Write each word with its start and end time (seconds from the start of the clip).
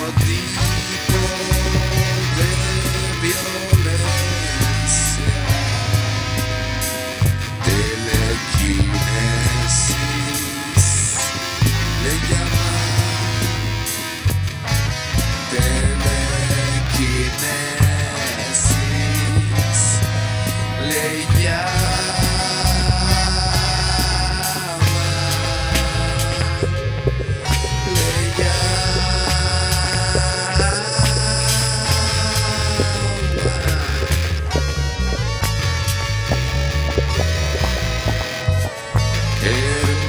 melody. 0.00 0.67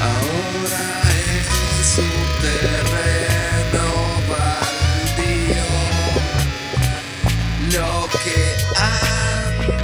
Ahora 0.00 0.84
es 1.78 1.98
un 1.98 2.16
terreno 2.40 3.84
baldío. 4.30 5.68
Lo 7.72 7.92
que 8.08 8.40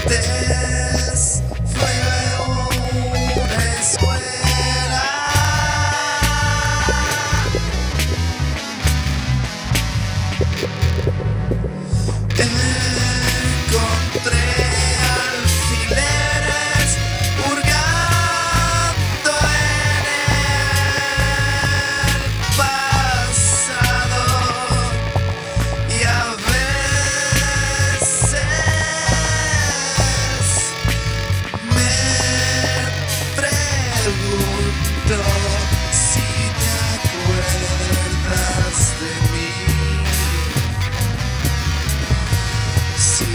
antes 0.04 1.42
fue 1.74 1.96
una 3.36 3.62
escuela. 3.78 5.04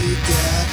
be 0.02 0.71